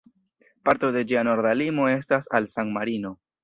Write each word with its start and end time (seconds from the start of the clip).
Parto 0.69 0.89
de 0.95 1.03
ĝia 1.11 1.23
norda 1.29 1.53
limo 1.61 1.87
estas 1.93 2.33
al 2.41 2.51
San-Marino. 2.59 3.17